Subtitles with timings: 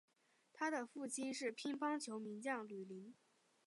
[0.51, 3.13] 他的父亲是乒乓球名将吕林。